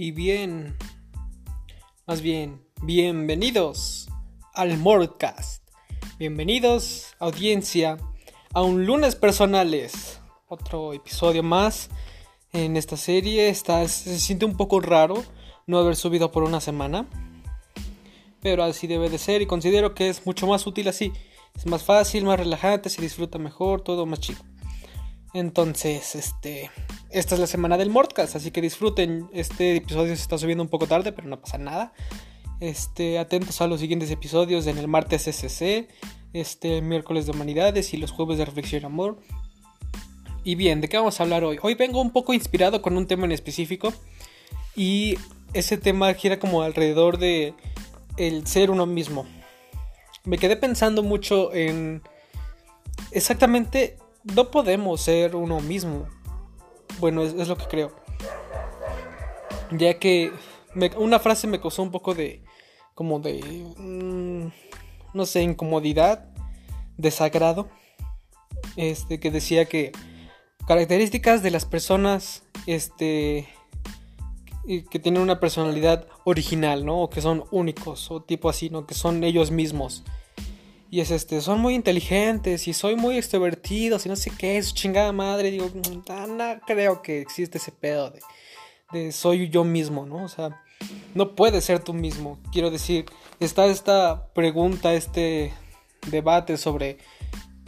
[0.00, 0.76] Y bien,
[2.06, 4.08] más bien, bienvenidos
[4.54, 5.68] al Mordcast.
[6.20, 7.96] Bienvenidos, audiencia,
[8.54, 10.20] a un lunes personales.
[10.46, 11.90] Otro episodio más
[12.52, 13.48] en esta serie.
[13.48, 15.24] Está, se siente un poco raro
[15.66, 17.04] no haber subido por una semana.
[18.40, 21.12] Pero así debe de ser y considero que es mucho más útil así.
[21.56, 24.38] Es más fácil, más relajante, se disfruta mejor, todo más chido.
[25.34, 26.70] Entonces, este,
[27.10, 29.28] esta es la semana del Mordcast, así que disfruten.
[29.32, 31.92] Este episodio se está subiendo un poco tarde, pero no pasa nada.
[32.60, 35.88] Este, atentos a los siguientes episodios en el martes SCC,
[36.32, 39.18] este miércoles de humanidades y los jueves de reflexión y amor.
[40.44, 41.58] Y bien, ¿de qué vamos a hablar hoy?
[41.62, 43.92] Hoy vengo un poco inspirado con un tema en específico
[44.74, 45.18] y
[45.52, 47.54] ese tema gira como alrededor de
[48.16, 49.26] el ser uno mismo.
[50.24, 52.02] Me quedé pensando mucho en
[53.12, 53.98] exactamente
[54.34, 56.06] no podemos ser uno mismo.
[57.00, 57.92] Bueno, es, lo que creo.
[59.70, 60.32] Ya que
[60.96, 62.42] una frase me causó un poco de,
[62.94, 63.40] como de,
[63.76, 64.48] mm,
[65.14, 66.28] no sé, incomodidad,
[66.96, 67.68] desagrado.
[68.76, 69.92] Este, que decía que
[70.66, 73.48] características de las personas, este,
[74.90, 77.02] que tienen una personalidad original, ¿no?
[77.02, 78.86] O que son únicos, o tipo así, ¿no?
[78.86, 80.04] Que son ellos mismos.
[80.90, 84.72] Y es este, son muy inteligentes y soy muy extrovertido, y no sé qué, es
[84.72, 85.50] chingada madre.
[85.50, 88.12] Digo, mm, no, creo que existe ese pedo
[88.92, 90.24] de, soy yo mismo, ¿no?
[90.24, 90.62] O sea,
[91.14, 92.38] no puedes ser tú mismo.
[92.52, 93.04] Quiero decir,
[93.38, 95.52] está esta pregunta, este
[96.10, 96.98] debate sobre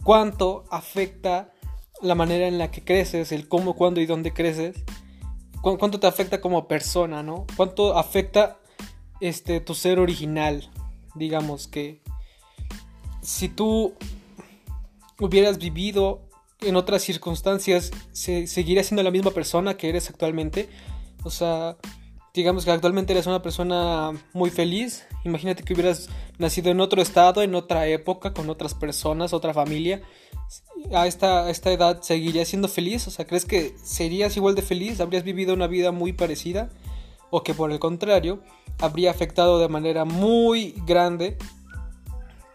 [0.03, 1.53] cuánto afecta
[2.01, 4.83] la manera en la que creces, el cómo, cuándo y dónde creces.
[5.61, 7.45] cuánto te afecta como persona, ¿no?
[7.55, 8.57] Cuánto afecta
[9.19, 10.71] este tu ser original,
[11.13, 12.00] digamos que
[13.21, 13.93] si tú
[15.19, 16.21] hubieras vivido
[16.61, 20.69] en otras circunstancias, se, seguirías siendo la misma persona que eres actualmente.
[21.23, 21.77] O sea,
[22.33, 25.05] digamos que actualmente eres una persona muy feliz.
[25.25, 30.01] Imagínate que hubieras nacido en otro estado, en otra época, con otras personas, otra familia.
[30.93, 33.07] A esta, a esta edad seguirías siendo feliz.
[33.07, 34.99] O sea, ¿crees que serías igual de feliz?
[34.99, 36.69] ¿Habrías vivido una vida muy parecida?
[37.29, 38.41] O que por el contrario,
[38.79, 41.37] habría afectado de manera muy grande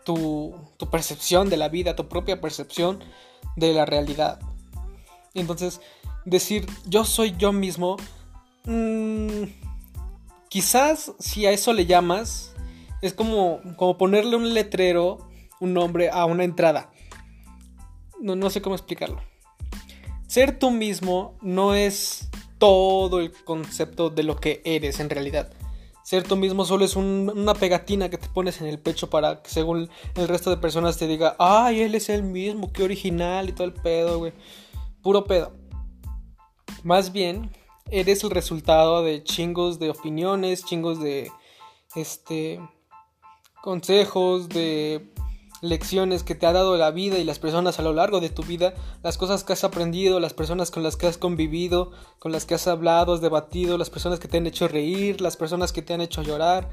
[0.06, 0.54] tu,
[0.90, 3.02] percepción de la vida, tu propia percepción
[3.56, 4.40] de la realidad.
[5.34, 5.80] Entonces,
[6.24, 7.96] decir yo soy yo mismo,
[8.64, 9.42] mm,
[10.48, 12.54] quizás si a eso le llamas,
[13.02, 15.28] es como, como ponerle un letrero,
[15.60, 16.90] un nombre a una entrada.
[18.20, 19.20] No, no sé cómo explicarlo.
[20.28, 22.28] Ser tú mismo no es
[22.58, 25.52] todo el concepto de lo que eres en realidad.
[26.06, 29.50] Ser tú mismo solo es una pegatina que te pones en el pecho para que
[29.50, 33.52] según el resto de personas te diga, ay, él es el mismo, qué original y
[33.52, 34.32] todo el pedo, güey.
[35.02, 35.52] Puro pedo.
[36.84, 37.50] Más bien,
[37.90, 41.28] eres el resultado de chingos de opiniones, chingos de,
[41.96, 42.60] este,
[43.60, 45.12] consejos, de
[45.62, 48.42] lecciones que te ha dado la vida y las personas a lo largo de tu
[48.42, 52.44] vida, las cosas que has aprendido, las personas con las que has convivido, con las
[52.44, 55.82] que has hablado, has debatido, las personas que te han hecho reír, las personas que
[55.82, 56.68] te han hecho llorar.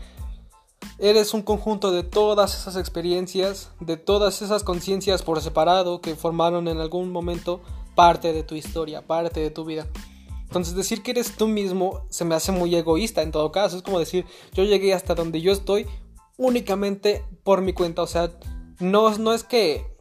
[1.00, 6.68] Eres un conjunto de todas esas experiencias, de todas esas conciencias por separado que formaron
[6.68, 7.62] en algún momento
[7.96, 9.88] parte de tu historia, parte de tu vida.
[10.44, 13.78] Entonces decir que eres tú mismo se me hace muy egoísta en todo caso.
[13.78, 15.88] Es como decir, yo llegué hasta donde yo estoy
[16.38, 18.04] únicamente por mi cuenta.
[18.04, 18.30] O sea,
[18.84, 19.94] no, no es que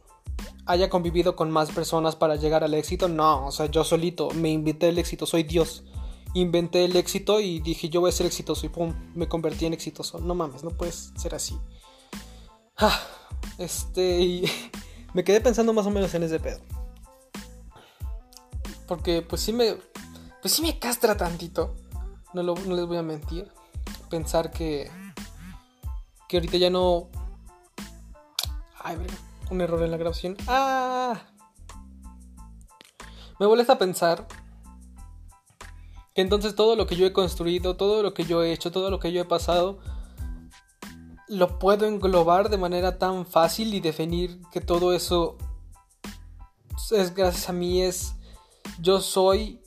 [0.65, 4.49] haya convivido con más personas para llegar al éxito, no, o sea, yo solito me
[4.49, 5.83] inventé el éxito, soy Dios.
[6.35, 9.73] Inventé el éxito y dije yo voy a ser exitoso y pum, me convertí en
[9.73, 10.19] exitoso.
[10.19, 11.59] No mames, no puedes ser así.
[12.77, 12.99] Ah,
[13.59, 14.43] este, y
[15.13, 16.59] me quedé pensando más o menos en ese pedo.
[18.87, 19.75] Porque pues sí me,
[20.41, 21.75] pues sí me castra tantito.
[22.33, 23.47] No, no les voy a mentir.
[24.09, 24.89] Pensar que,
[26.27, 27.09] que ahorita ya no
[28.83, 28.97] Ay,
[29.49, 30.35] un error en la grabación.
[30.47, 31.21] ¡Ah!
[33.39, 34.27] Me molesta pensar
[36.13, 38.91] que entonces todo lo que yo he construido, todo lo que yo he hecho, todo
[38.91, 39.79] lo que yo he pasado,
[41.27, 45.37] lo puedo englobar de manera tan fácil y definir que todo eso
[46.91, 48.15] es gracias a mí, es
[48.79, 49.61] yo soy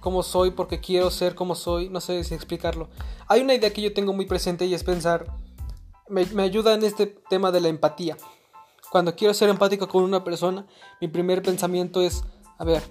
[0.00, 2.88] como soy porque quiero ser como soy, no sé si explicarlo.
[3.28, 5.26] Hay una idea que yo tengo muy presente y es pensar,
[6.08, 8.16] me ayuda en este tema de la empatía.
[8.90, 10.66] Cuando quiero ser empático con una persona,
[11.00, 12.24] mi primer pensamiento es,
[12.58, 12.82] a ver,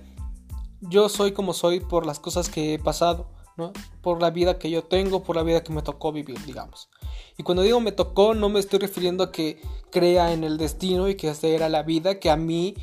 [0.81, 3.27] yo soy como soy por las cosas que he pasado,
[3.57, 3.73] ¿no?
[4.01, 6.89] Por la vida que yo tengo, por la vida que me tocó vivir, digamos.
[7.37, 9.59] Y cuando digo me tocó, no me estoy refiriendo a que
[9.91, 12.75] crea en el destino y que esta era la vida que a mí,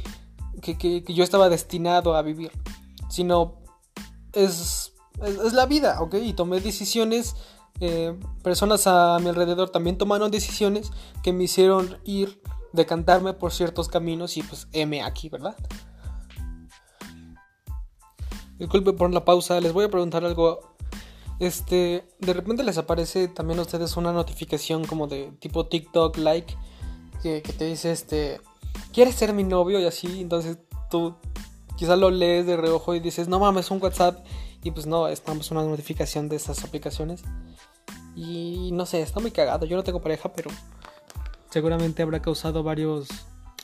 [0.60, 2.50] que, que, que yo estaba destinado a vivir,
[3.08, 3.54] sino
[4.32, 6.14] es es, la vida, ¿ok?
[6.22, 7.36] Y tomé decisiones,
[7.80, 10.90] eh, personas a mi alrededor también tomaron decisiones
[11.22, 12.40] que me hicieron ir,
[12.74, 15.56] decantarme por ciertos caminos y pues M aquí, ¿verdad?
[18.58, 20.74] Disculpe por la pausa, les voy a preguntar algo.
[21.38, 26.56] Este, de repente les aparece también a ustedes una notificación como de tipo TikTok like
[27.22, 28.40] que, te dice este,
[28.92, 29.80] ¿quieres ser mi novio?
[29.80, 30.58] Y así, entonces
[30.90, 31.16] tú
[31.76, 34.24] quizás lo lees de reojo y dices, no mames, un WhatsApp.
[34.62, 37.22] Y pues no, estamos una notificación de estas aplicaciones.
[38.16, 39.66] Y no sé, está muy cagado.
[39.66, 40.50] Yo no tengo pareja, pero
[41.54, 43.06] seguramente habrá causado varios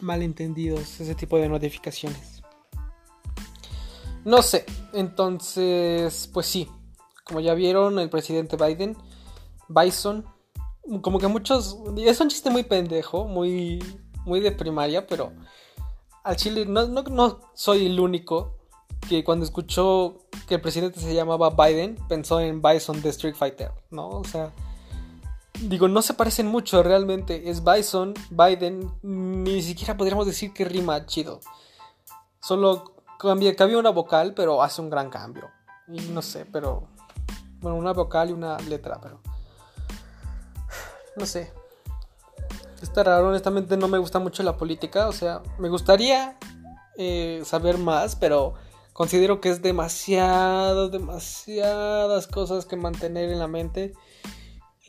[0.01, 2.41] malentendidos ese tipo de notificaciones.
[4.25, 6.69] No sé, entonces, pues sí,
[7.25, 8.97] como ya vieron, el presidente Biden,
[9.67, 10.25] Bison,
[11.03, 13.83] como que muchos, es un chiste muy pendejo, muy,
[14.25, 15.33] muy de primaria, pero
[16.23, 18.57] al chile no, no, soy el único
[19.09, 23.73] que cuando escuchó que el presidente se llamaba Biden pensó en Bison de Street Fighter,
[23.91, 24.11] ¿no?
[24.11, 24.53] O sea,
[25.63, 27.51] digo, no se parecen mucho realmente.
[27.51, 31.41] Es Bison, Biden, ni siquiera podríamos decir que rima chido.
[32.41, 35.51] Solo cambia, cambia una vocal, pero hace un gran cambio.
[35.89, 36.89] Y no sé, pero.
[37.61, 39.21] Bueno, una vocal y una letra, pero.
[41.17, 41.53] No sé.
[42.81, 45.09] Está raro, honestamente no me gusta mucho la política.
[45.09, 46.39] O sea, me gustaría
[46.97, 48.55] eh, saber más, pero
[48.95, 53.93] considero que es demasiado, demasiadas cosas que mantener en la mente.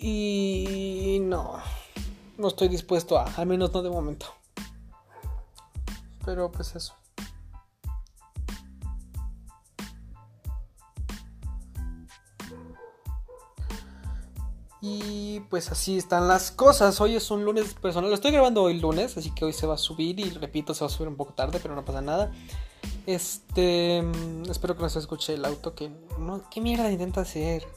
[0.03, 1.59] Y no,
[2.39, 4.25] no estoy dispuesto a, al menos no de momento.
[6.25, 6.95] Pero pues eso.
[14.81, 17.00] Y pues así están las cosas.
[17.00, 18.09] Hoy es un lunes personal.
[18.09, 20.19] Lo estoy grabando hoy lunes, así que hoy se va a subir.
[20.19, 22.31] Y repito, se va a subir un poco tarde, pero no pasa nada.
[23.06, 24.01] Este.
[24.01, 25.75] Mm, espero que no se escuche el auto.
[25.75, 27.68] Que, no, ¿Qué mierda intenta hacer?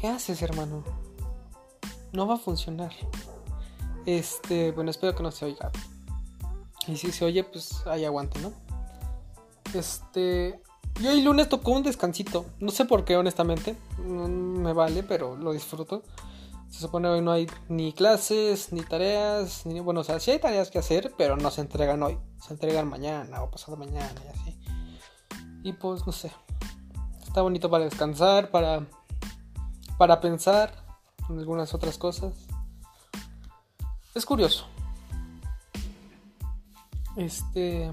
[0.00, 1.07] ¿Qué haces, hermano?
[2.12, 2.92] No va a funcionar.
[4.06, 4.72] Este.
[4.72, 5.70] Bueno, espero que no se oiga.
[6.86, 8.52] Y si se oye, pues ahí aguante, ¿no?
[9.74, 10.60] Este.
[11.00, 12.46] Y hoy lunes tocó un descansito.
[12.58, 13.76] No sé por qué, honestamente.
[13.98, 16.02] me vale, pero lo disfruto.
[16.70, 20.38] Se supone hoy no hay ni clases, ni tareas, ni bueno, o sea, sí hay
[20.38, 22.18] tareas que hacer, pero no se entregan hoy.
[22.46, 24.60] Se entregan mañana o pasado mañana y así.
[25.62, 26.30] Y pues no sé.
[27.26, 28.86] Está bonito para descansar, para
[29.98, 30.72] para pensar
[31.28, 32.34] en algunas otras cosas.
[34.14, 34.66] Es curioso.
[37.16, 37.92] Este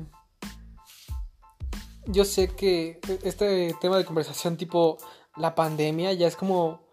[2.07, 4.97] yo sé que este tema de conversación tipo
[5.35, 6.85] la pandemia ya es como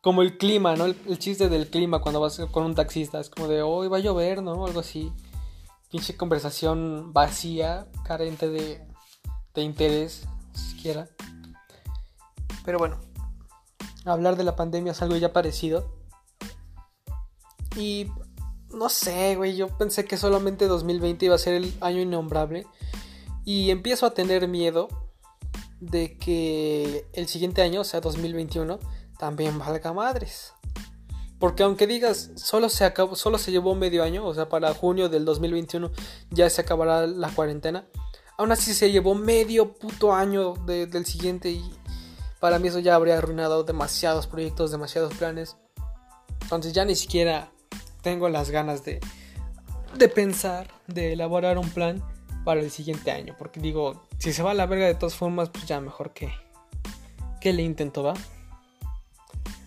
[0.00, 0.84] como el clima, ¿no?
[0.84, 4.00] El, chiste del clima cuando vas con un taxista es como de hoy va a
[4.00, 4.64] llover, ¿no?
[4.64, 5.12] Algo así.
[5.90, 8.86] Pinche conversación vacía, carente de,
[9.52, 11.08] de interés, siquiera.
[12.64, 13.00] Pero bueno,
[14.06, 15.92] hablar de la pandemia es algo ya parecido.
[17.76, 18.06] Y
[18.70, 22.66] no sé, güey, yo pensé que solamente 2020 iba a ser el año innombrable.
[23.44, 24.88] Y empiezo a tener miedo
[25.80, 28.78] de que el siguiente año, o sea 2021,
[29.18, 30.52] también valga madres.
[31.38, 35.08] Porque aunque digas, solo se, acabó, solo se llevó medio año, o sea, para junio
[35.08, 35.90] del 2021
[36.30, 37.86] ya se acabará la cuarentena.
[38.38, 41.62] Aún así se llevó medio puto año del siguiente y
[42.40, 45.56] para mí eso ya habría arruinado demasiados proyectos, demasiados planes.
[46.42, 47.50] Entonces ya ni siquiera
[48.02, 49.00] tengo las ganas de,
[49.96, 52.02] de pensar, de elaborar un plan
[52.44, 53.34] para el siguiente año.
[53.38, 56.32] Porque digo, si se va a la verga de todas formas, pues ya mejor que,
[57.40, 58.14] que le intento, ¿va?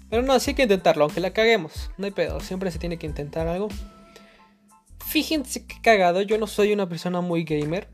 [0.09, 1.91] Pero no, sí hay que intentarlo, aunque la caguemos.
[1.97, 3.67] No hay pedo, siempre se tiene que intentar algo.
[5.05, 7.87] Fíjense que cagado, yo no soy una persona muy gamer.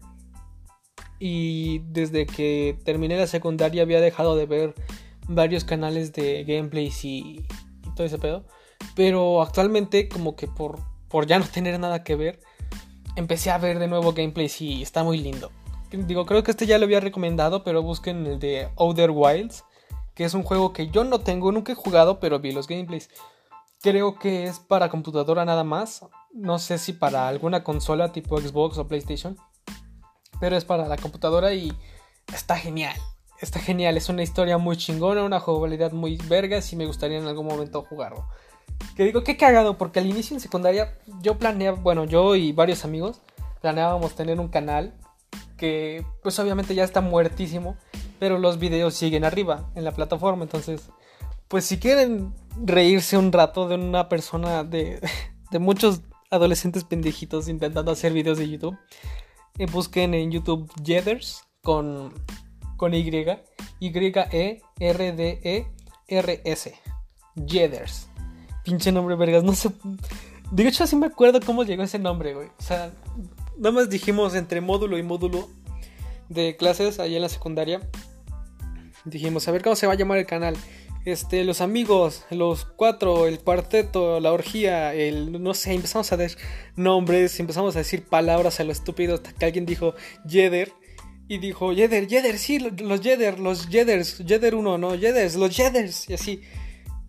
[1.20, 4.76] Y desde que terminé la secundaria había dejado de ver
[5.28, 7.46] varios canales de gameplays y,
[7.84, 8.46] y todo ese pedo.
[8.96, 10.80] Pero actualmente como que por,
[11.10, 12.40] por ya no tener nada que ver,
[13.16, 15.52] empecé a ver de nuevo gameplays y está muy lindo.
[15.92, 19.64] Digo, creo que este ya lo había recomendado, pero busquen el de Outer Wilds,
[20.14, 23.10] que es un juego que yo no tengo, nunca he jugado, pero vi los gameplays.
[23.82, 26.06] Creo que es para computadora nada más.
[26.34, 29.38] No sé si para alguna consola tipo Xbox o PlayStation.
[30.40, 31.74] Pero es para la computadora y
[32.34, 32.96] está genial.
[33.42, 37.28] Está genial, es una historia muy chingona, una jugabilidad muy vergas y me gustaría en
[37.28, 38.28] algún momento jugarlo.
[38.96, 42.86] Que digo, qué cagado, porque al inicio en secundaria yo planeaba, bueno, yo y varios
[42.86, 43.22] amigos
[43.62, 44.94] planeábamos tener un canal
[45.58, 47.78] que pues obviamente ya está muertísimo,
[48.20, 50.90] pero los videos siguen arriba en la plataforma, entonces
[51.48, 55.02] pues si quieren reírse un rato de una persona de,
[55.52, 56.02] de muchos
[56.32, 58.78] adolescentes pendejitos intentando hacer videos de YouTube,
[59.72, 62.14] busquen en YouTube Jethers con,
[62.78, 63.10] con Y
[63.80, 64.62] Y-E-R-D-E-R-S.
[67.48, 68.08] Jeders.
[68.64, 69.44] Pinche nombre, vergas.
[69.44, 69.70] No sé.
[70.52, 72.48] De hecho, así me acuerdo cómo llegó ese nombre, güey.
[72.48, 72.92] O sea,
[73.58, 75.48] nada más dijimos entre módulo y módulo
[76.30, 77.82] de clases allá en la secundaria.
[79.06, 80.56] Dijimos, a ver cómo se va a llamar el canal.
[81.06, 86.40] Este, los amigos, los cuatro, el cuarteto, la orgía, el no sé, empezamos a decir
[86.76, 89.94] nombres, empezamos a decir palabras a lo estúpido hasta que alguien dijo
[90.28, 90.74] Jeder
[91.28, 96.10] y dijo Jeder, Jeder, sí, los Jeder, los Jeders, Jeder 1, no, Jeders, los Jeders
[96.10, 96.42] y así.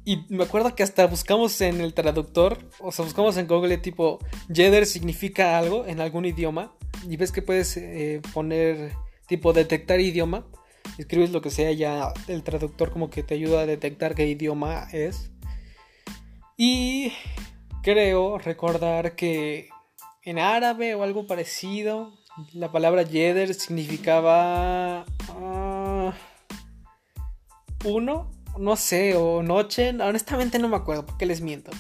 [0.05, 4.19] Y me acuerdo que hasta buscamos en el traductor, o sea, buscamos en Google tipo
[4.53, 6.77] Jeder significa algo en algún idioma
[7.09, 8.93] y ves que puedes eh, poner
[9.27, 10.47] tipo detectar idioma
[10.99, 14.89] escribes lo que sea, ya el traductor como que te ayuda a detectar qué idioma
[14.93, 15.31] es.
[16.57, 17.13] Y
[17.83, 19.69] creo recordar que
[20.23, 22.13] en árabe o algo parecido,
[22.53, 26.13] la palabra yeder significaba ah,
[27.85, 31.71] uno, no sé, o noche, honestamente no me acuerdo, porque les miento.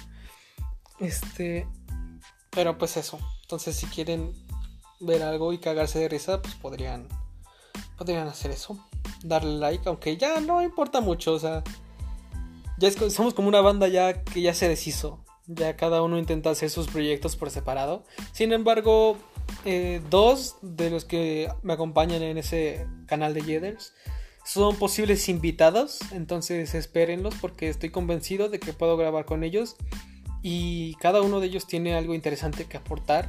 [1.00, 1.66] Este,
[2.50, 3.18] pero pues eso.
[3.42, 4.32] Entonces, si quieren
[5.00, 7.08] ver algo y cagarse de risa, pues podrían
[7.96, 8.78] podrían hacer eso
[9.22, 11.62] darle like, aunque ya no importa mucho, o sea,
[12.78, 16.70] ya somos como una banda ya que ya se deshizo, ya cada uno intenta hacer
[16.70, 18.04] sus proyectos por separado.
[18.32, 19.16] Sin embargo,
[19.64, 23.92] eh, dos de los que me acompañan en ese canal de Jeders
[24.44, 29.76] son posibles invitados, entonces espérenlos porque estoy convencido de que puedo grabar con ellos
[30.42, 33.28] y cada uno de ellos tiene algo interesante que aportar.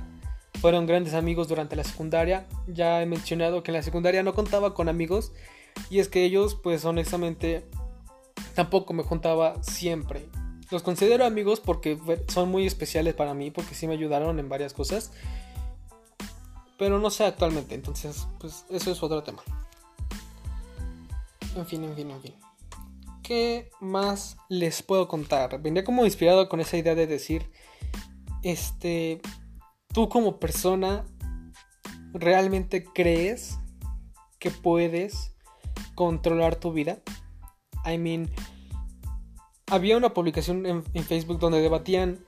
[0.61, 2.47] Fueron grandes amigos durante la secundaria.
[2.67, 5.31] Ya he mencionado que en la secundaria no contaba con amigos
[5.89, 7.65] y es que ellos, pues honestamente,
[8.55, 10.27] tampoco me juntaba siempre.
[10.69, 11.97] Los considero amigos porque
[12.27, 15.11] son muy especiales para mí, porque sí me ayudaron en varias cosas.
[16.77, 19.41] Pero no sé actualmente, entonces, pues eso es otro tema.
[21.55, 22.35] En fin, en fin, en fin.
[23.23, 25.61] ¿Qué más les puedo contar?
[25.61, 27.49] Venía como inspirado con esa idea de decir,
[28.43, 29.21] este,
[29.97, 31.05] tú como persona,
[32.13, 33.57] ¿realmente crees
[34.37, 35.33] que puedes
[35.95, 36.99] controlar tu vida.
[37.83, 38.29] I mean,
[39.65, 42.23] había una publicación en, Facebook donde debatían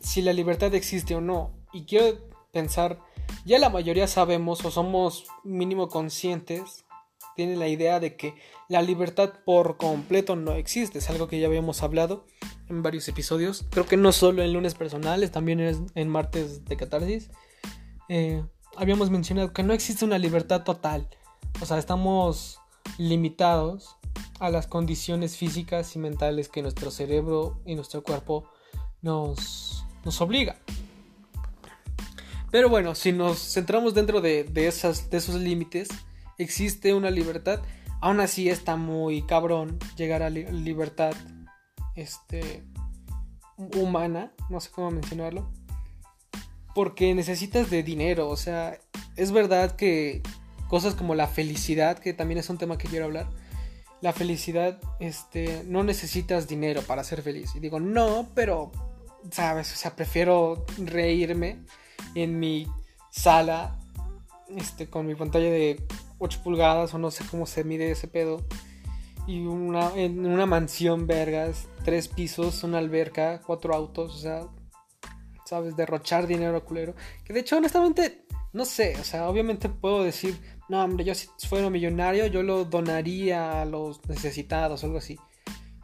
[0.00, 1.52] si la libertad existe o no.
[1.72, 2.18] Y quiero
[2.50, 2.98] pensar,
[3.44, 6.86] ya la mayoría sabemos o somos mínimo conscientes,
[7.36, 8.34] tienen la idea de que
[8.68, 10.98] la libertad por completo no existe.
[10.98, 12.26] Es algo que ya habíamos hablado
[12.68, 13.64] en varios episodios.
[13.70, 17.30] Creo que no solo en lunes personales, también en martes de catarsis.
[18.08, 18.44] Eh,
[18.76, 21.08] habíamos mencionado que no existe una libertad total.
[21.60, 22.60] O sea, estamos
[22.98, 23.96] limitados
[24.38, 28.48] a las condiciones físicas y mentales que nuestro cerebro y nuestro cuerpo
[29.02, 30.56] nos, nos obliga.
[32.50, 35.88] Pero bueno, si nos centramos dentro de, esas, de esos límites,
[36.38, 37.60] existe una libertad.
[38.00, 41.14] Aún así está muy cabrón llegar a libertad
[41.96, 42.64] este,
[43.56, 45.50] humana, no sé cómo mencionarlo.
[46.74, 48.78] Porque necesitas de dinero, o sea,
[49.16, 50.22] es verdad que
[50.68, 53.28] cosas como la felicidad, que también es un tema que quiero hablar.
[54.02, 57.54] La felicidad, este, no necesitas dinero para ser feliz.
[57.54, 58.72] Y digo, no, pero,
[59.30, 59.72] ¿sabes?
[59.72, 61.64] O sea, prefiero reírme
[62.14, 62.66] en mi
[63.10, 63.78] sala,
[64.54, 65.82] este, con mi pantalla de
[66.18, 68.44] 8 pulgadas o no sé cómo se mide ese pedo.
[69.26, 74.46] Y una, en una mansión, vergas, tres pisos, una alberca, cuatro autos, o sea,
[75.44, 75.76] ¿sabes?
[75.76, 76.94] Derrochar dinero culero.
[77.24, 81.28] Que de hecho, honestamente, no sé, o sea, obviamente puedo decir, no, hombre, yo si
[81.48, 85.18] fuera millonario, yo lo donaría a los necesitados o algo así.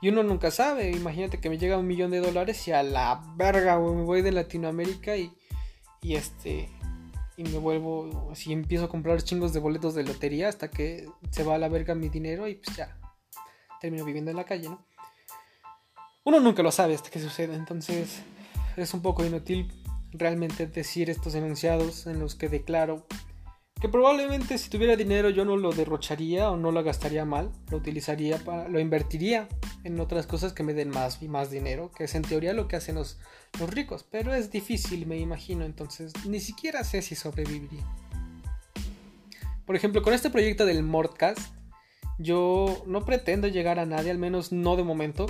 [0.00, 3.22] Y uno nunca sabe, imagínate que me llega un millón de dólares y a la
[3.36, 5.32] verga, me voy de Latinoamérica y,
[6.00, 6.68] y este,
[7.36, 11.44] y me vuelvo, así empiezo a comprar chingos de boletos de lotería hasta que se
[11.44, 12.98] va a la verga mi dinero y pues ya,
[13.82, 14.80] termino viviendo en la calle, ¿no?
[16.24, 18.22] Uno nunca lo sabe hasta que sucede, entonces
[18.76, 19.72] es un poco inútil
[20.12, 23.06] realmente decir estos enunciados en los que declaro
[23.80, 27.78] que probablemente si tuviera dinero yo no lo derrocharía o no lo gastaría mal, lo
[27.78, 29.48] utilizaría para, lo invertiría
[29.82, 32.68] en otras cosas que me den más y más dinero, que es en teoría lo
[32.68, 33.18] que hacen los,
[33.58, 37.84] los ricos, pero es difícil, me imagino, entonces ni siquiera sé si sobreviviría.
[39.66, 41.40] Por ejemplo, con este proyecto del Mordcast,
[42.18, 45.26] yo no pretendo llegar a nadie, al menos no de momento.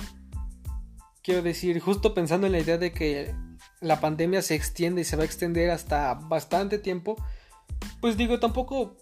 [1.23, 3.33] Quiero decir, justo pensando en la idea de que
[3.81, 7.15] la pandemia se extiende y se va a extender hasta bastante tiempo,
[8.01, 8.97] pues digo, tampoco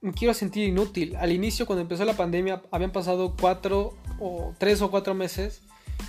[0.00, 1.16] me quiero sentir inútil.
[1.16, 5.62] Al inicio, cuando empezó la pandemia, habían pasado cuatro o tres o cuatro meses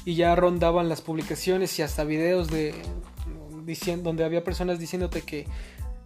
[0.05, 2.73] y ya rondaban las publicaciones y hasta videos de
[3.65, 5.47] diciendo, donde había personas diciéndote que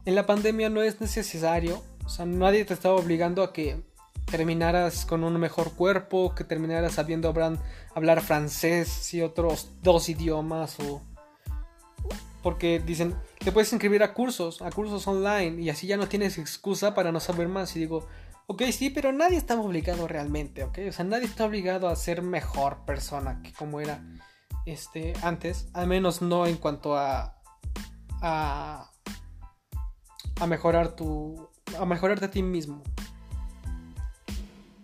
[0.06, 3.82] en la pandemia no es necesario, o sea, nadie te estaba obligando a que
[4.26, 7.30] terminaras con un mejor cuerpo, que terminaras sabiendo
[7.94, 11.02] hablar, francés y otros dos idiomas o
[12.42, 16.38] porque dicen, te puedes inscribir a cursos, a cursos online y así ya no tienes
[16.38, 18.06] excusa para no saber más y digo,
[18.48, 22.22] ok, sí, pero nadie está obligado realmente, ok, o sea, nadie está obligado a ser
[22.22, 24.04] mejor persona que como era
[24.66, 27.38] este antes, al menos no en cuanto a
[28.22, 28.90] a,
[30.40, 32.84] a mejorar tu a mejorarte a ti mismo.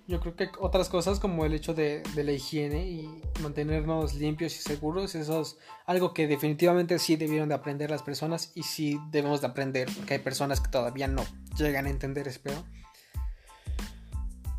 [0.09, 4.59] Yo creo que otras cosas como el hecho de, la higiene y mantenernos limpios y
[4.59, 9.39] seguros, eso es algo que definitivamente sí debieron de aprender las personas y sí debemos
[9.41, 11.23] de aprender porque hay personas que todavía no
[11.55, 12.65] llegan a entender, espero.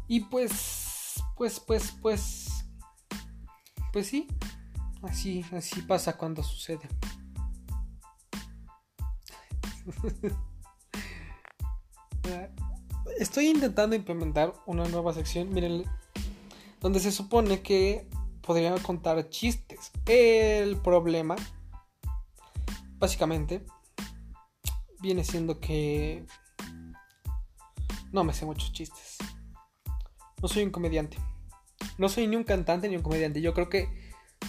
[0.06, 2.64] Y pues, pues, pues, pues,
[3.92, 4.28] pues sí,
[5.02, 6.88] así, así pasa cuando sucede.
[13.20, 15.84] estoy intentando implementar una nueva sección, miren,
[16.80, 18.08] donde se supone que
[18.40, 19.92] podrían contar chistes.
[20.06, 21.36] El problema,
[22.98, 23.62] básicamente,
[25.00, 26.24] viene siendo que
[28.10, 29.18] no me sé muchos chistes.
[30.40, 31.18] No soy un comediante.
[31.98, 33.42] No soy ni un cantante ni un comediante.
[33.42, 33.88] Yo creo que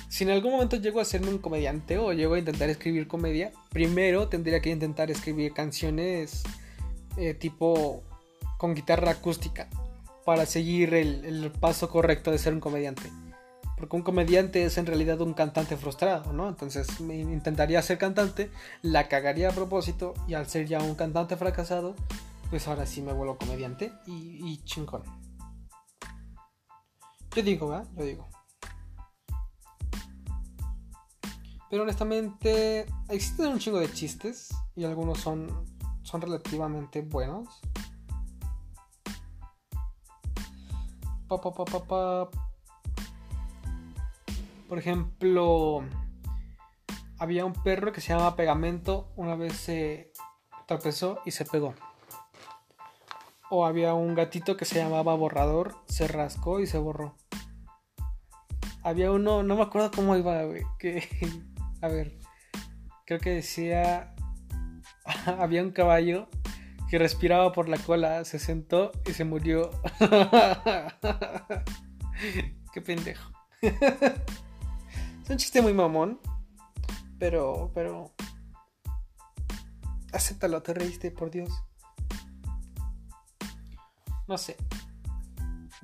[0.08, 3.52] si en algún momento llego a ser un comediante o llego a intentar escribir comedia,
[3.70, 6.44] primero tendría que intentar escribir canciones
[7.18, 8.04] eh, tipo
[8.62, 9.68] con guitarra acústica
[10.24, 13.12] para seguir el, paso correcto de ser un comediante.
[13.76, 16.48] Porque un comediante es en realidad un cantante frustrado, ¿no?
[16.48, 18.52] Entonces me intentaría ser cantante,
[18.84, 21.96] la cagaría a propósito y al ser ya un cantante fracasado,
[22.52, 25.02] pues ahora sí me vuelvo comediante y, y chingón.
[27.36, 27.88] Yo digo, ¿verdad?
[27.98, 28.30] Yo digo.
[31.72, 35.66] Pero honestamente, existen un chingo de chistes y algunos son,
[36.04, 37.60] son relativamente buenos.
[44.68, 45.84] Por ejemplo,
[47.20, 50.12] había un perro que se llama Pegamento, una vez se
[50.68, 51.74] tropezó y se pegó.
[53.50, 57.16] O había un gatito que se llamaba Borrador, se rascó y se borró.
[58.84, 60.42] Había uno, no me acuerdo cómo iba,
[60.80, 61.08] que
[61.82, 62.18] a ver,
[63.06, 64.16] creo que decía
[65.40, 66.28] había un caballo
[66.92, 69.72] que respiraba por la cola, se sentó y se murió.
[72.74, 73.32] Qué pendejo.
[73.62, 76.20] es un chiste muy mamón,
[77.18, 78.12] pero, pero...
[80.12, 81.50] Acéptalo, te reíste, por Dios.
[84.28, 84.58] No sé.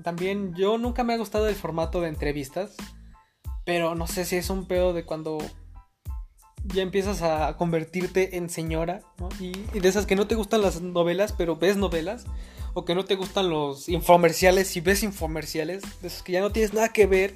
[0.04, 2.76] También yo nunca me ha gustado el formato de entrevistas,
[3.66, 5.38] pero no sé si es un pedo de cuando
[6.74, 9.30] ya empiezas a convertirte en señora, ¿no?
[9.40, 12.26] Y, de esas que no te gustan las novelas, pero ves novelas,
[12.74, 16.52] o que no te gustan los infomerciales y ves infomerciales, de esas que ya no
[16.52, 17.36] tienes nada que ver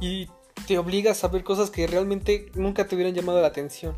[0.00, 0.28] y
[0.66, 3.96] te obligas a ver cosas que realmente nunca te hubieran llamado la atención,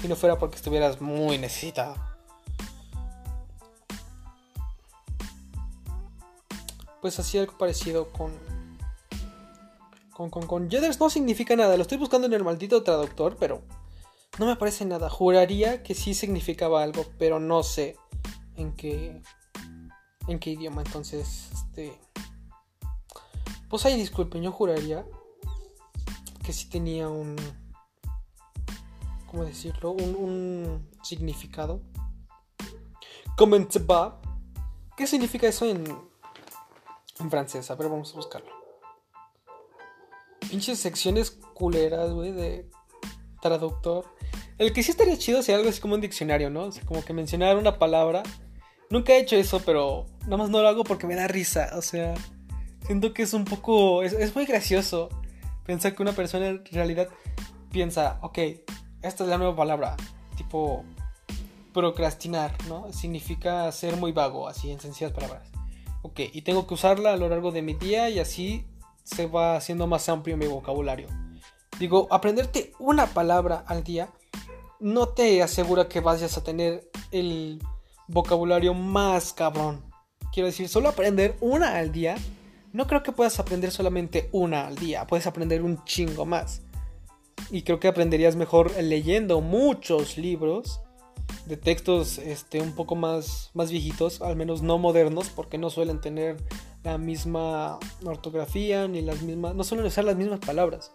[0.00, 1.96] si no fuera porque estuvieras muy necesitado.
[7.00, 8.32] Pues así algo parecido con
[10.12, 11.74] con, con, con no significa nada.
[11.76, 13.62] Lo estoy buscando en el maldito traductor, pero
[14.38, 15.10] no me parece nada.
[15.10, 17.96] Juraría que sí significaba algo, pero no sé
[18.56, 19.22] en qué.
[20.28, 20.82] en qué idioma.
[20.82, 21.98] Entonces, este.
[23.68, 25.04] Pues ahí disculpen, yo juraría
[26.44, 27.36] que sí tenía un.
[29.30, 29.92] ¿Cómo decirlo?
[29.92, 31.82] Un, un significado.
[33.90, 34.20] va.
[34.96, 35.84] ¿Qué significa eso en,
[37.18, 37.70] en francés?
[37.70, 38.50] A ver, vamos a buscarlo.
[40.50, 42.68] Pinches secciones culeras, güey, de
[43.40, 44.04] traductor.
[44.58, 46.70] El que sí estaría chido sería algo así como un diccionario, ¿no?
[46.84, 48.22] como que mencionar una palabra.
[48.90, 51.70] Nunca he hecho eso, pero nada más no lo hago porque me da risa.
[51.76, 52.14] O sea,
[52.86, 54.02] siento que es un poco.
[54.02, 55.08] Es, muy gracioso
[55.64, 57.08] pensar que una persona en realidad
[57.70, 58.38] piensa, ok,
[59.02, 59.96] esta es la nueva palabra.
[60.36, 60.84] Tipo,
[61.72, 62.92] procrastinar, ¿no?
[62.92, 65.48] Significa ser muy vago, así en sencillas palabras.
[66.02, 68.66] Ok, y tengo que usarla a lo largo de mi día y así
[69.04, 71.08] se va haciendo más amplio mi vocabulario.
[71.80, 74.10] Digo, aprenderte una palabra al día
[74.80, 77.58] no te asegura que vayas a tener el
[78.06, 79.82] vocabulario más cabrón.
[80.30, 82.16] Quiero decir, solo aprender una al día.
[82.74, 85.06] No creo que puedas aprender solamente una al día.
[85.06, 86.60] Puedes aprender un chingo más.
[87.50, 90.82] Y creo que aprenderías mejor leyendo muchos libros
[91.46, 96.00] de textos este, un poco más, más viejitos, al menos no modernos, porque no suelen
[96.00, 96.36] tener
[96.82, 100.92] la misma ortografía ni las mismas, no suelen usar las mismas palabras.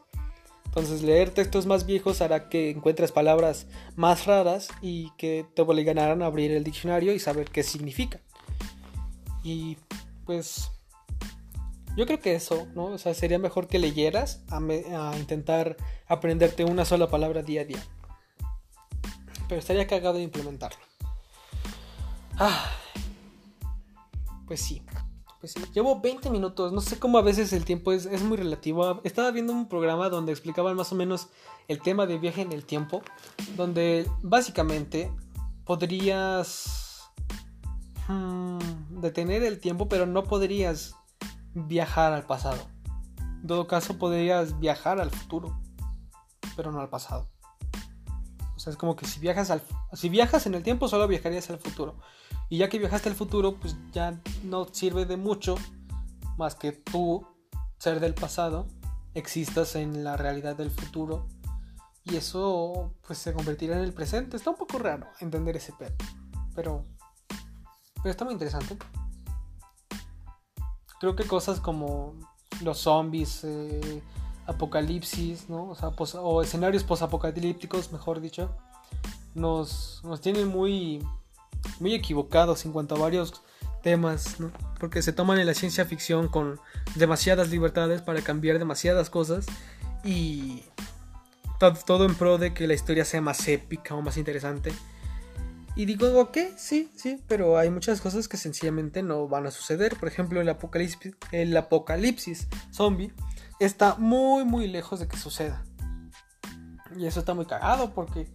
[0.76, 6.22] Entonces leer textos más viejos hará que encuentres palabras más raras y que te obligarán
[6.22, 8.20] a abrir el diccionario y saber qué significa.
[9.42, 9.78] Y
[10.26, 10.70] pues
[11.96, 12.88] Yo creo que eso, ¿no?
[12.88, 17.66] O sea, sería mejor que leyeras a, a intentar aprenderte una sola palabra día a
[17.66, 17.84] día.
[19.48, 20.80] Pero estaría cagado de implementarlo.
[22.38, 22.70] Ah,
[24.46, 24.82] pues sí.
[25.54, 25.72] Pues.
[25.74, 26.72] Llevo 20 minutos.
[26.72, 29.02] No sé cómo a veces el tiempo es, es muy relativo.
[29.04, 31.28] Estaba viendo un programa donde explicaban más o menos
[31.68, 33.02] el tema de viaje en el tiempo.
[33.56, 35.12] Donde básicamente
[35.64, 37.12] podrías
[38.08, 38.60] hmm,
[39.02, 40.96] detener el tiempo, pero no podrías
[41.54, 42.62] viajar al pasado.
[43.20, 45.62] En todo caso, podrías viajar al futuro,
[46.56, 47.30] pero no al pasado.
[48.68, 49.62] Es como que si viajas al
[49.94, 51.96] si viajas en el tiempo solo viajarías al futuro.
[52.50, 55.56] Y ya que viajaste al futuro, pues ya no sirve de mucho
[56.38, 57.28] más que tú
[57.78, 58.68] ser del pasado
[59.14, 61.28] existas en la realidad del futuro
[62.04, 64.38] y eso pues se convertirá en el presente.
[64.38, 65.96] Está un poco raro entender ese pedo,
[66.54, 66.86] pero
[68.06, 68.78] pero está muy interesante.
[71.00, 72.14] Creo que cosas como
[72.62, 74.04] los zombies, eh,
[74.48, 75.70] apocalipsis, ¿no?
[75.70, 78.56] O, sea, o escenarios posapocalípticos, mejor dicho,
[79.34, 81.06] nos, nos tienen muy,
[81.80, 83.42] muy equivocados en cuanto a varios
[83.86, 84.38] temas.
[84.80, 86.60] Porque se toman en la ciencia ficción con
[86.96, 89.46] demasiadas libertades para cambiar demasiadas cosas
[90.04, 90.64] y
[91.86, 94.74] todo en pro de que la historia sea más épica o más interesante.
[95.76, 99.98] Y digo, ok, sí, sí, pero hay muchas cosas que sencillamente no van a suceder.
[99.98, 103.14] Por ejemplo, el apocalipsis, el apocalipsis zombie
[103.60, 105.64] está muy, muy lejos de que suceda.
[106.98, 108.30] Y eso está muy cagado porque,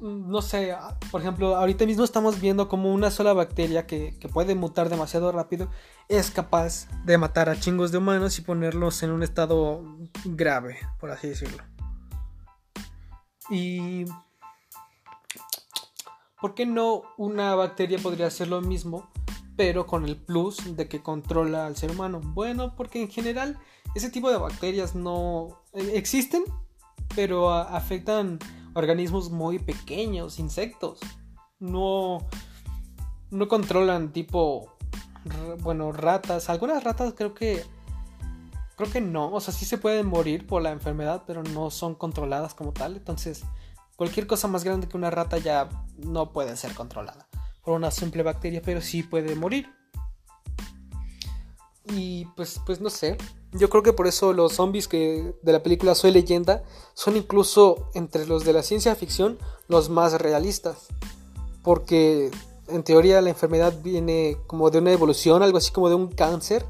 [0.00, 0.74] mm, no sé,
[1.10, 5.30] por ejemplo, ahorita mismo estamos viendo como una sola bacteria que, que puede mutar demasiado
[5.32, 5.68] rápido
[6.08, 9.82] es capaz de matar a chingos de humanos y ponerlos en un estado
[10.24, 11.62] grave, por así decirlo.
[13.48, 14.04] Y
[16.40, 19.10] ¿por qué no una bacteria podría hacer lo mismo,
[19.56, 22.20] pero con el plus de que controla al ser humano?
[22.22, 23.58] Bueno, porque en general
[23.94, 26.44] ese tipo de bacterias no eh, existen,
[27.14, 28.38] pero afectan
[28.74, 31.00] organismos muy pequeños, insectos.
[31.58, 32.26] No,
[33.30, 34.76] no controlan tipo,
[35.60, 36.48] bueno, ratas.
[36.50, 37.64] Algunas ratas creo que,
[38.76, 39.30] creo que no.
[39.32, 42.96] O sea, sí se pueden morir por la enfermedad, pero no son controladas como tal.
[42.96, 43.44] Entonces,
[43.96, 47.28] Cualquier cosa más grande que una rata ya no puede ser controlada
[47.62, 49.70] por una simple bacteria, pero sí puede morir.
[51.86, 53.16] Y pues, pues no sé.
[53.52, 56.62] Yo creo que por eso los zombies que de la película Soy leyenda
[56.94, 60.88] son incluso entre los de la ciencia ficción los más realistas.
[61.62, 62.30] Porque
[62.68, 66.64] en teoría la enfermedad viene como de una evolución, algo así como de un cáncer,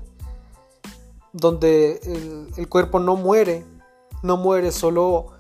[1.33, 3.65] donde el, el cuerpo no muere,
[4.23, 5.33] no muere, solo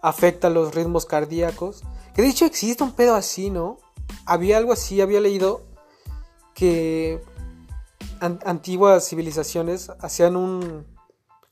[0.00, 1.82] afecta los ritmos cardíacos.
[2.14, 3.78] Que de hecho existe un pedo así, ¿no?
[4.26, 5.62] Había algo así, había leído
[6.54, 7.20] que
[8.20, 10.86] antiguas civilizaciones hacían un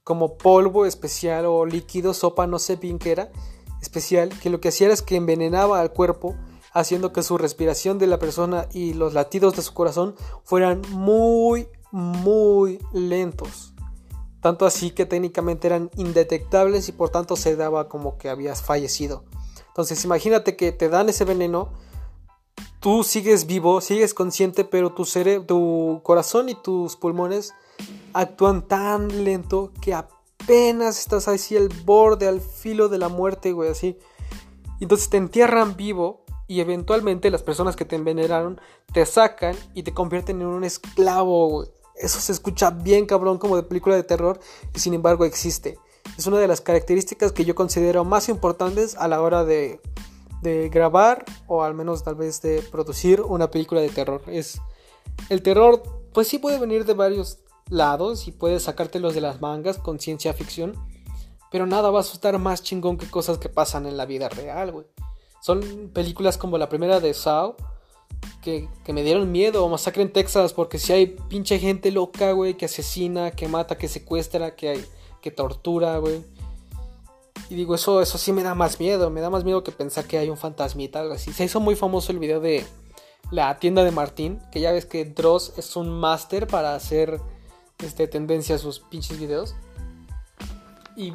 [0.05, 3.31] como polvo especial o líquido, sopa, no sé bien qué era,
[3.81, 6.37] especial, que lo que hacía es que envenenaba al cuerpo,
[6.73, 11.69] haciendo que su respiración de la persona y los latidos de su corazón fueran muy,
[11.93, 13.75] muy lentos.
[14.41, 19.25] Tanto así que técnicamente eran indetectables y por tanto se daba como que habías fallecido.
[19.69, 21.73] Entonces imagínate que te dan ese veneno,
[22.83, 27.55] tú sigues vivo, sigues consciente, pero tu, cerebro, tu corazón y tus pulmones
[28.13, 33.71] actúan tan lento que apenas estás así al borde, al filo de la muerte, güey,
[33.71, 33.97] así.
[34.81, 38.61] Entonces te entierran vivo y eventualmente las personas que te envenenaron
[38.93, 41.69] te sacan y te convierten en un esclavo, güey.
[41.95, 44.41] Eso se escucha bien cabrón como de película de terror
[44.75, 45.79] y sin embargo existe.
[46.19, 49.81] Es una de las características que yo considero más importantes a la hora de,
[50.43, 54.23] de grabar o al menos tal vez de producir una película de terror.
[54.27, 54.61] Es
[55.29, 59.79] el terror pues sí puede venir de varios lados y puede sacártelos de las mangas
[59.79, 60.75] con ciencia ficción,
[61.51, 64.73] pero nada va a asustar más chingón que cosas que pasan en la vida real,
[64.73, 64.87] güey.
[65.41, 67.57] Son películas como la primera de Saw
[68.43, 69.69] que, me dieron miedo.
[69.69, 73.89] Masacre en Texas, porque si hay pinche gente loca, güey, que asesina, que mata, que
[73.89, 74.85] secuestra, que, hay,
[75.21, 76.25] que tortura, güey.
[77.53, 79.11] Y digo, eso, eso sí me da más miedo.
[79.11, 81.35] Me da más miedo que pensar que hay un fantasmita, algo así.
[81.35, 82.65] Se hizo muy famoso el video de
[83.31, 87.21] la tienda de Martín, que ya ves que Dross es un máster para hacer
[87.85, 89.55] este, tendencia a sus pinches videos.
[90.97, 91.13] Y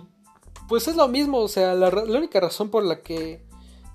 [0.70, 3.44] pues es lo mismo, o sea, la, la única razón por la que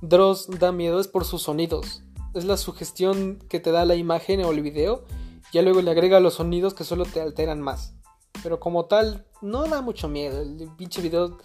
[0.01, 2.03] Dross da miedo es por sus sonidos
[2.35, 5.05] es la sugestión que te da la imagen o el video.
[5.53, 7.95] Ya luego le agrega los sonidos que solo te alteran más.
[8.43, 10.41] Pero como tal, no da mucho miedo.
[10.41, 11.39] El pinche video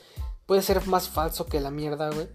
[0.47, 2.29] puede ser más falso que la mierda, güey.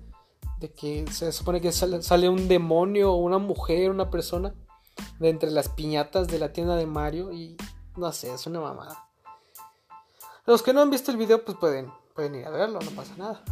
[0.61, 4.55] De que se supone que sale, un demonio o una mujer, una persona,
[5.19, 7.33] de entre las piñatas de la tienda de Mario.
[7.33, 7.57] Y
[7.97, 9.09] no sé, es una mamada.
[10.47, 13.17] Los que no han visto el video, pues pueden, pueden ir a verlo, no pasa
[13.17, 13.43] nada.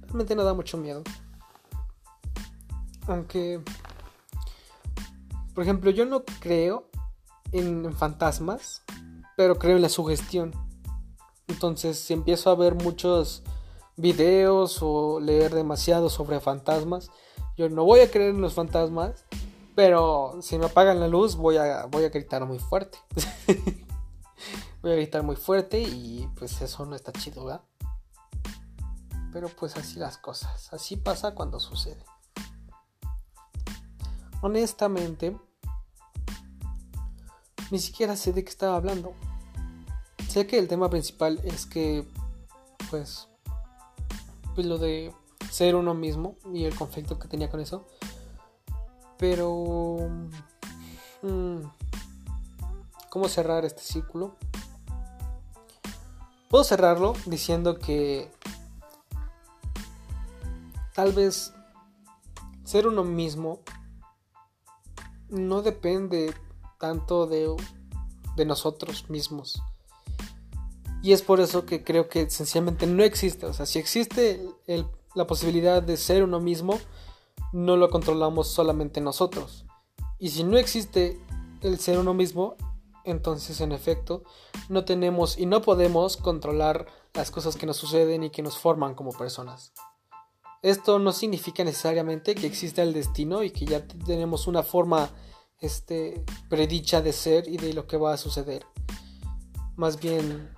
[0.00, 1.04] Realmente no da mucho miedo.
[3.06, 3.62] Aunque,
[5.54, 6.88] por ejemplo, yo no creo
[7.52, 8.82] en fantasmas,
[9.36, 10.52] pero creo en la sugestión.
[11.46, 13.44] Entonces, si empiezo a ver muchos
[13.96, 17.10] videos o leer demasiado sobre fantasmas,
[17.56, 19.24] yo no voy a creer en los fantasmas,
[19.74, 22.98] pero si me apagan la luz voy a, voy a gritar muy fuerte.
[24.82, 27.62] voy a gritar muy fuerte y pues eso no está chido, ¿verdad?
[29.32, 32.04] Pero pues así las cosas, así pasa cuando sucede.
[34.42, 35.36] Honestamente,
[37.70, 39.12] ni siquiera sé de qué estaba hablando.
[40.28, 42.06] Sé que el tema principal es que,
[42.90, 43.28] pues,
[44.64, 45.12] lo de
[45.50, 47.86] ser uno mismo y el conflicto que tenía con eso.
[49.18, 50.08] Pero...
[51.22, 51.62] Mm,
[53.10, 54.36] ¿Cómo cerrar este círculo?
[56.50, 58.30] Puedo cerrarlo diciendo que
[60.94, 61.54] tal vez
[62.64, 63.60] ser uno mismo
[65.28, 66.34] no depende
[66.78, 69.62] tanto de nosotros mismos.
[71.02, 73.46] Y es por eso que creo que sencillamente no existe.
[73.46, 74.40] O sea, si existe
[75.14, 76.78] la posibilidad de ser uno mismo,
[77.52, 79.64] no lo controlamos solamente nosotros.
[80.18, 81.20] Y si no existe
[81.62, 82.56] el ser uno mismo,
[83.04, 84.24] entonces en efecto
[84.68, 88.94] no tenemos y no podemos controlar las cosas que nos suceden y que nos forman
[88.94, 89.72] como personas.
[90.62, 95.10] Esto no significa necesariamente que exista el destino y que ya tenemos una forma
[95.60, 98.66] este, predicha de ser y de lo que va a suceder.
[99.76, 100.50] Más bien,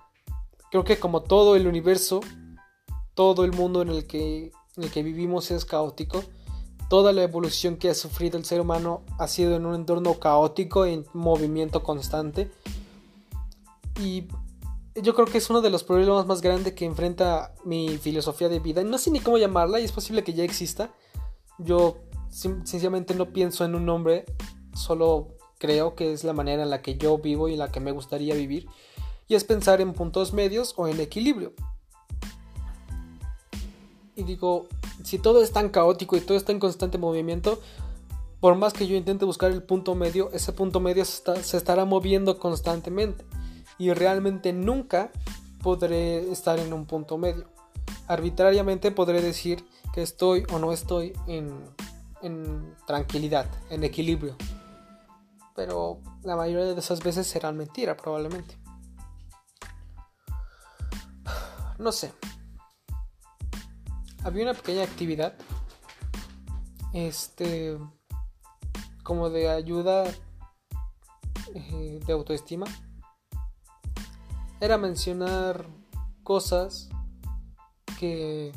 [0.70, 2.20] creo que como todo el universo,
[3.14, 6.22] todo el mundo en el que, en el que vivimos es caótico,
[6.88, 10.86] toda la evolución que ha sufrido el ser humano ha sido en un entorno caótico,
[10.86, 12.50] en movimiento constante.
[14.00, 14.28] Y
[14.94, 18.60] yo creo que es uno de los problemas más grandes que enfrenta mi filosofía de
[18.60, 18.82] vida.
[18.84, 20.90] No sé ni cómo llamarla y es posible que ya exista.
[21.58, 21.98] Yo
[22.30, 24.24] sencillamente no pienso en un nombre
[24.74, 25.28] solo
[25.58, 27.90] creo que es la manera en la que yo vivo y en la que me
[27.90, 28.68] gustaría vivir,
[29.28, 31.52] y es pensar en puntos medios o en equilibrio.
[34.16, 34.66] Y digo,
[35.04, 37.60] si todo es tan caótico y todo está en constante movimiento,
[38.40, 42.38] por más que yo intente buscar el punto medio, ese punto medio se, estará moviendo
[42.38, 43.24] constantemente.
[43.78, 45.12] Y realmente nunca
[45.62, 47.46] podré estar en un punto medio.
[48.08, 51.52] Arbitrariamente podré decir que estoy o no estoy en,
[52.22, 54.36] en tranquilidad, en equilibrio
[55.58, 58.56] pero la mayoría de esas veces serán mentira probablemente.
[61.78, 62.12] No sé.
[64.24, 65.34] Había una pequeña actividad
[66.92, 67.78] este
[69.02, 70.04] como de ayuda
[71.54, 72.66] eh, de autoestima
[74.60, 75.66] era mencionar
[76.22, 76.88] cosas
[77.98, 78.52] que,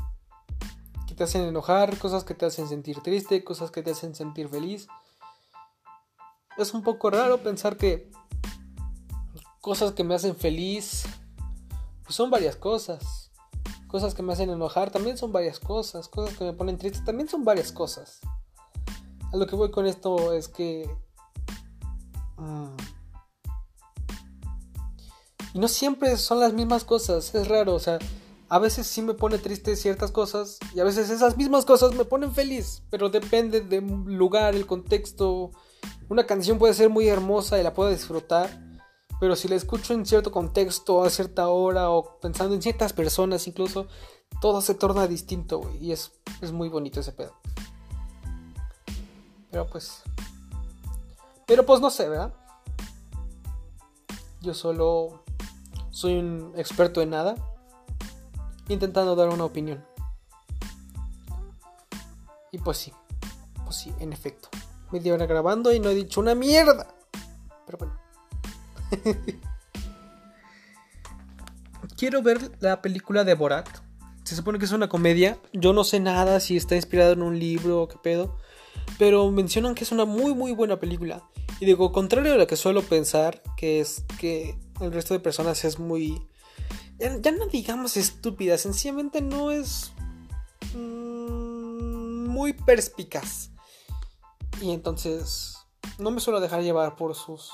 [1.08, 4.50] que te hacen enojar, cosas que te hacen sentir triste, cosas que te hacen sentir
[4.50, 4.88] feliz
[6.58, 8.10] es un poco raro pensar que
[9.60, 11.06] cosas que me hacen feliz
[12.12, 13.32] pues son varias cosas.
[13.88, 16.10] Cosas que me hacen enojar también son varias cosas.
[16.10, 18.20] Cosas que me ponen triste también son varias cosas.
[19.32, 20.94] A lo que voy con esto es que...
[22.36, 22.76] Mm,
[25.54, 27.34] y no siempre son las mismas cosas.
[27.34, 27.76] Es raro.
[27.76, 27.98] O sea,
[28.50, 30.60] a veces sí me pone triste ciertas cosas.
[30.76, 32.84] Y a veces esas mismas cosas me ponen feliz.
[32.90, 35.52] Pero depende del lugar, el contexto
[36.12, 38.50] una canción puede ser muy hermosa y la puedo disfrutar,
[39.22, 43.46] pero si la escucho en cierto contexto, a cierta hora o pensando en ciertas personas
[43.46, 43.86] incluso,
[44.42, 47.36] todo se torna distinto, güey, y es, es muy bonito ese pedo.
[49.52, 50.02] Pero pues...
[51.46, 52.34] Pero pues no sé, ¿verdad?
[54.42, 55.24] Yo solo
[55.92, 57.36] soy un experto en nada,
[58.70, 59.86] intentando dar una opinión.
[62.52, 62.92] Y pues sí,
[63.66, 64.50] pues sí, en efecto
[64.92, 66.88] media hora grabando y no he dicho una mierda.
[67.68, 68.01] Pero bueno.
[71.98, 73.68] Quiero ver la película de Borat.
[74.24, 75.38] Se supone que es una comedia.
[75.54, 78.38] Yo no sé nada si está inspirado en un libro o qué pedo.
[78.98, 81.24] Pero mencionan que es una muy muy buena película.
[81.60, 85.64] Y digo, contrario a lo que suelo pensar, que es que el resto de personas
[85.64, 86.28] es muy...
[87.00, 89.92] Ya, no digamos estúpida, sencillamente no es...
[90.74, 93.52] Mm, muy perspicaz.
[94.60, 95.58] Y entonces
[96.00, 97.52] no me suelo dejar llevar por sus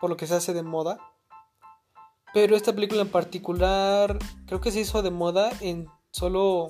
[0.00, 0.98] por lo que se hace de moda.
[2.34, 6.68] Pero esta película en particular creo que se hizo de moda en solo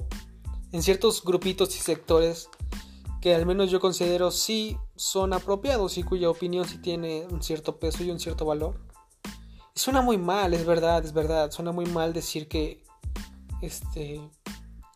[0.73, 2.49] en ciertos grupitos y sectores
[3.21, 7.79] que al menos yo considero sí son apropiados y cuya opinión sí tiene un cierto
[7.79, 8.81] peso y un cierto valor.
[9.75, 11.51] suena muy mal, es verdad, es verdad.
[11.51, 12.85] Suena muy mal decir que
[13.63, 14.21] este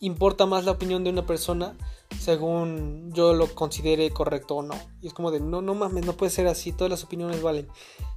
[0.00, 1.76] importa más la opinión de una persona
[2.18, 4.74] según yo lo considere correcto o no.
[5.00, 7.68] Y es como de, no, no mames, no puede ser así, todas las opiniones valen.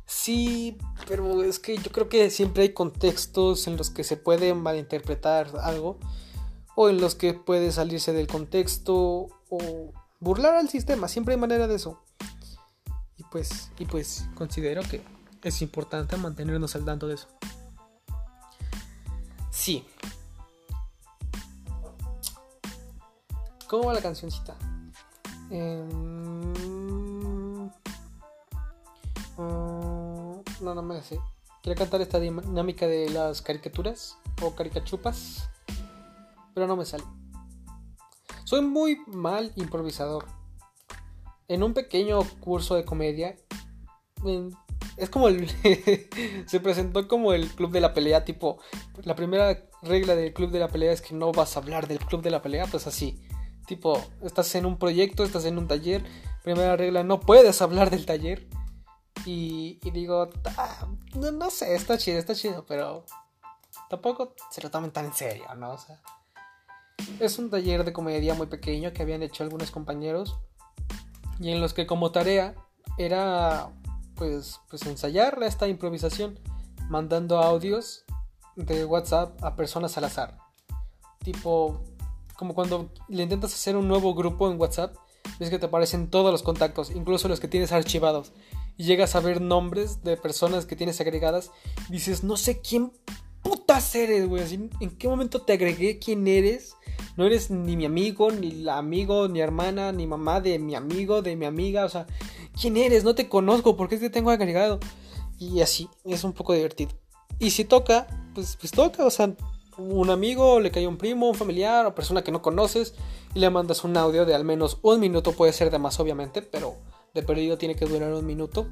[0.05, 4.53] Sí, pero es que yo creo que siempre hay contextos en los que se puede
[4.53, 5.99] malinterpretar algo
[6.75, 11.67] o en los que puede salirse del contexto o burlar al sistema, siempre hay manera
[11.67, 12.01] de eso.
[13.17, 15.01] Y pues, y pues considero que
[15.43, 17.27] es importante mantenernos al tanto de eso.
[19.51, 19.85] Sí.
[23.73, 24.53] ¿Cómo va la cancioncita?
[25.49, 26.43] Mm,
[29.39, 31.19] no, no me sé.
[31.63, 35.49] Quiero cantar esta dinámica de las caricaturas o caricachupas,
[36.53, 37.03] pero no me sale.
[38.43, 40.27] Soy muy mal improvisador.
[41.47, 43.35] En un pequeño curso de comedia,
[44.97, 45.49] es como el.
[46.45, 48.59] se presentó como el club de la pelea, tipo.
[49.01, 51.97] La primera regla del club de la pelea es que no vas a hablar del
[51.97, 53.19] club de la pelea, pues así.
[53.65, 56.03] Tipo, estás en un proyecto, estás en un taller.
[56.43, 58.47] Primera regla, no puedes hablar del taller.
[59.25, 63.05] Y, digo, ah, no, sé, está chido, está chido, pero
[63.89, 65.71] tampoco se lo tomen tan en serio, ¿no?
[65.71, 66.01] O sea,
[67.19, 70.37] es un taller de comedia muy pequeño que habían hecho algunos compañeros
[71.39, 72.55] y en los que como tarea
[72.97, 73.69] era
[74.15, 76.39] pues, pues ensayar esta improvisación
[76.89, 78.03] mandando audios
[78.55, 80.37] de WhatsApp a personas al azar.
[81.23, 81.81] Tipo,
[82.37, 84.95] como cuando le intentas hacer un nuevo grupo en WhatsApp,
[85.39, 88.31] ves que te aparecen todos los contactos, incluso los que tienes archivados.
[88.77, 91.51] Y llegas a ver nombres de personas que tienes agregadas.
[91.89, 92.91] Dices, no sé quién
[93.43, 94.43] putas eres, güey.
[94.79, 96.75] ¿En qué momento te agregué quién eres?
[97.15, 101.21] No eres ni mi amigo, ni la amigo, ni hermana, ni mamá de mi amigo,
[101.21, 101.85] de mi amiga.
[101.85, 102.07] O sea,
[102.59, 103.03] ¿quién eres?
[103.03, 104.79] No te conozco, ¿por qué te tengo agregado?
[105.37, 106.91] Y así, es un poco divertido.
[107.37, 109.35] Y si toca, pues, pues toca, o sea,
[109.77, 112.93] un amigo, le cae un primo, un familiar o persona que no conoces
[113.33, 116.41] y le mandas un audio de al menos un minuto, puede ser de más obviamente,
[116.41, 116.75] pero
[117.13, 118.67] de perdido tiene que durar un minuto.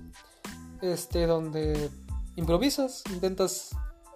[0.81, 1.91] Este, donde
[2.35, 3.69] improvisas, intentas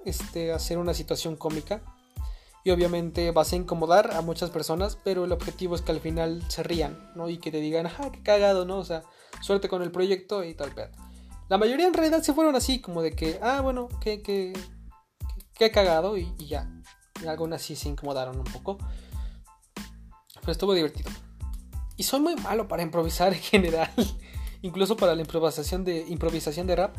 [0.03, 1.83] este, hacer una situación cómica
[2.63, 6.43] y obviamente vas a incomodar a muchas personas, pero el objetivo es que al final
[6.49, 7.29] se rían, ¿no?
[7.29, 8.79] Y que te digan, ajá, qué cagado, ¿no?
[8.79, 9.03] O sea,
[9.41, 10.89] suerte con el proyecto y tal pedo.
[11.47, 14.53] La mayoría en realidad se fueron así, como de que, ah, bueno, qué, qué,
[15.57, 16.69] qué cagado y, ya.
[17.23, 18.77] Y algunas sí se incomodaron un poco.
[20.41, 21.09] Pero estuvo divertido.
[21.97, 23.89] Y soy muy malo para improvisar en general.
[24.61, 26.95] Incluso para la improvisación de, improvisación de rap.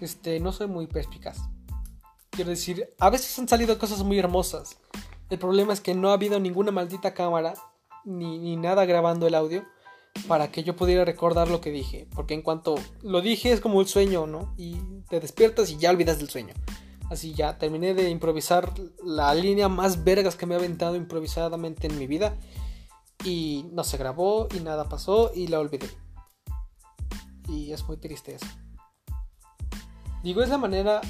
[0.00, 1.38] Este, no soy muy perspicaz.
[2.30, 4.78] Quiero decir, a veces han salido cosas muy hermosas.
[5.28, 7.54] El problema es que no ha habido ninguna maldita cámara
[8.04, 9.64] ni, nada grabando el audio
[10.26, 12.08] para que yo pudiera recordar lo que dije.
[12.14, 14.54] Porque en cuanto lo dije es como un sueño, ¿no?
[14.56, 14.76] Y
[15.08, 16.54] te despiertas y ya olvidas del sueño.
[17.10, 21.98] Así ya, terminé de improvisar la línea más vergas que me ha aventado improvisadamente en
[21.98, 22.36] mi vida.
[23.24, 25.88] Y no se grabó y nada pasó y la olvidé.
[27.48, 28.46] Y es muy triste eso.
[30.22, 31.00] Digo, es la manera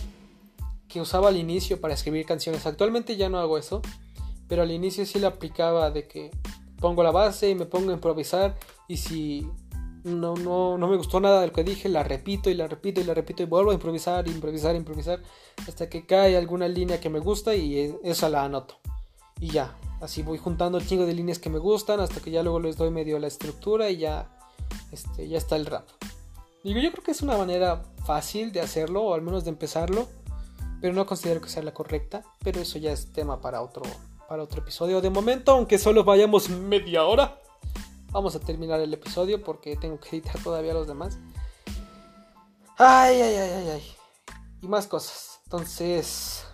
[0.89, 2.67] que usaba al inicio para escribir canciones.
[2.67, 3.83] Actualmente ya no hago eso,
[4.49, 6.31] pero al inicio sí la aplicaba de que
[6.81, 8.57] pongo la base y me pongo a improvisar
[8.87, 9.49] y si
[10.05, 13.01] no, no, no me gustó nada de lo que dije, la repito y la repito
[13.01, 15.21] y la repito y vuelvo a improvisar, improvisar, improvisar
[15.67, 18.79] hasta que cae alguna línea que me gusta y esa la anoto.
[19.41, 22.43] Y ya, así voy juntando el chingo de líneas que me gustan hasta que ya
[22.43, 24.31] luego les doy medio la estructura y ya,
[24.93, 25.89] este, ya está el rap.
[26.65, 30.09] Digo, yo creo que es una manera fácil de hacerlo o al menos de empezarlo
[30.81, 33.83] pero no considero que sea la correcta, pero eso ya es tema para otro,
[34.29, 35.01] para otro episodio.
[35.01, 37.39] De momento, aunque solo vayamos media hora,
[38.11, 41.19] vamos a terminar el episodio porque tengo que editar todavía los demás.
[42.77, 43.83] Ay, ay, ay, ay, ay.
[44.63, 45.41] Y más cosas.
[45.45, 46.45] Entonces,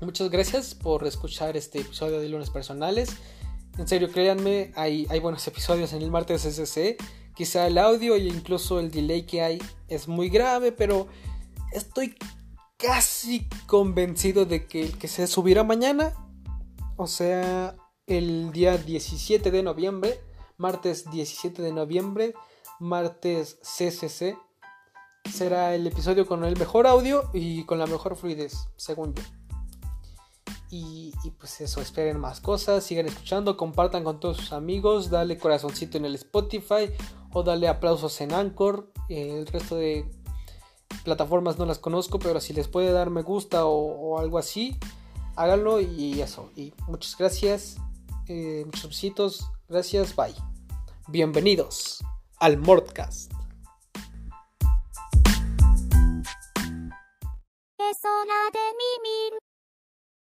[0.00, 3.10] muchas gracias por escuchar este episodio de Lunes Personales.
[3.78, 6.96] En serio, créanme, hay, hay buenos episodios en el martes SC.
[7.34, 11.06] Quizá el audio e incluso el delay que hay es muy grave, pero
[11.72, 12.16] estoy
[12.78, 16.14] casi convencido de que el que se subirá mañana,
[16.96, 17.76] o sea,
[18.06, 20.20] el día 17 de noviembre,
[20.56, 22.34] martes 17 de noviembre,
[22.78, 24.38] martes CCC,
[25.32, 29.22] será el episodio con el mejor audio y con la mejor fluidez, según yo.
[30.70, 35.96] Y, pues eso, esperen más cosas, sigan escuchando, compartan con todos sus amigos, dale corazoncito
[35.96, 36.90] en el Spotify
[37.32, 38.92] o dale aplausos en Anchor.
[39.08, 40.10] El resto de
[41.04, 44.76] plataformas no las conozco, pero si les puede dar me gusta o, algo así,
[45.34, 46.50] háganlo y eso.
[46.56, 47.76] Y muchas gracias,
[48.28, 50.34] eh, muchachositos, gracias, bye.
[51.08, 52.04] Bienvenidos
[52.38, 53.32] al Mordcast.
[57.78, 59.45] Es hora de mimir.